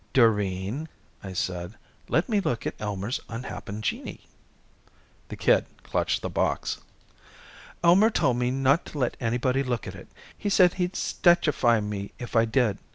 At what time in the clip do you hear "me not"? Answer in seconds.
8.37-8.83